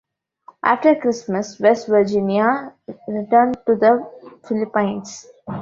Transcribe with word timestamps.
After 0.63 0.95
Christmas, 0.95 1.59
"West 1.59 1.85
Virginia" 1.87 2.73
returned 3.07 3.59
to 3.67 3.75
the 3.75 4.11
Philippines. 4.47 5.27